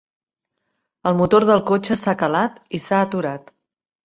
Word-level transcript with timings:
El 1.11 1.17
motor 1.19 1.45
del 1.49 1.61
cotxe 1.67 1.99
s'ha 2.05 2.15
calat 2.23 2.59
i 2.79 2.81
s'ha 2.89 3.05
aturat. 3.11 3.55